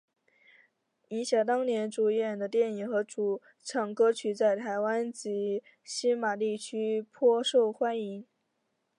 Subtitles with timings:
[1.09, 8.25] 银霞当年主演的电影和主唱歌曲在台湾及星马地区颇受欢迎。